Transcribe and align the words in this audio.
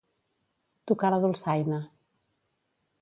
Tocar 0.91 1.11
la 1.15 1.19
dolçaina. 1.27 1.79